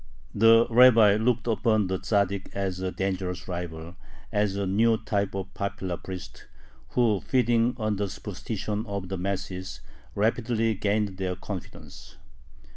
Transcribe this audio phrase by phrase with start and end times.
[0.33, 3.95] The rabbi looked upon the Tzaddik as a dangerous rival,
[4.31, 6.47] as a new type of popular priest,
[6.93, 9.79] who, feeding on the superstition of the masses,
[10.15, 12.15] rapidly gained their confidence.